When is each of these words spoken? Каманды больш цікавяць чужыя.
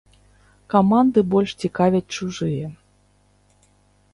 Каманды 0.73 1.19
больш 1.33 1.51
цікавяць 1.65 2.13
чужыя. 2.17 2.65